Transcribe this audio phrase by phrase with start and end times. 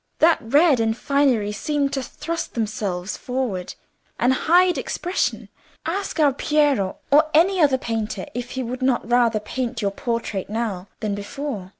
[0.17, 3.75] That red and finery seemed to thrust themselves forward
[4.17, 5.47] and hide expression.
[5.85, 10.49] Ask our Piero or any other painter if he would not rather paint your portrait
[10.49, 11.69] now than before.